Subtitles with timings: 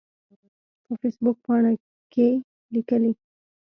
[0.85, 1.81] په فیسبوک پاڼه کې
[2.13, 2.27] کې
[2.73, 3.11] لیکلي